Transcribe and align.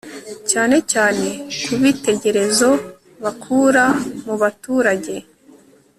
cyane 0.49 0.75
cyane 0.91 1.27
ku 1.63 1.73
bitekerezo 1.81 2.69
bakura 3.23 3.85
mu 4.25 4.35
baturage 4.41 5.15